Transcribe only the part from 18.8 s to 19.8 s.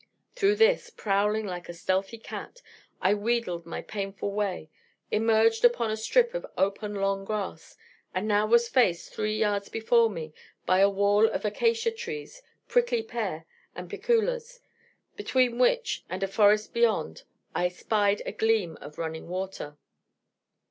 of running water.